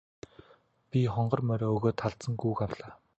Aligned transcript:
Би 0.95 1.03
хонгор 1.17 1.43
морио 1.51 1.69
өгөөд 1.77 2.05
халзан 2.05 2.41
гүүг 2.45 2.65
авлаа. 2.69 2.95